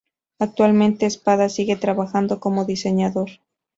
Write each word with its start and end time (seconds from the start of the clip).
Actualmente, 0.39 1.07
Spada 1.11 1.47
sigue 1.47 1.75
trabajando 1.75 2.39
como 2.39 2.65
diseñador. 2.65 3.29